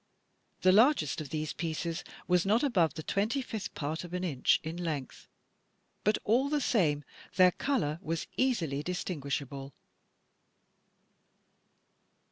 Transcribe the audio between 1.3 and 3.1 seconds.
pieces was not above the